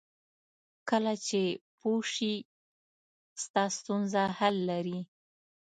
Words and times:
کله 0.89 1.13
چې 1.27 1.41
پوه 1.79 2.01
شې 2.13 2.33
ستا 3.43 3.63
ستونزه 3.77 4.23
حل 4.37 4.55
لري. 4.69 4.99